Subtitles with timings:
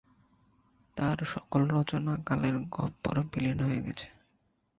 [0.97, 4.07] তার সকল রচনা কালের গহ্বরে বিলীন হয়ে গেছে।